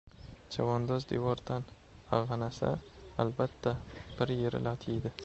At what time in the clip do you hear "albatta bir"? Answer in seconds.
3.25-4.35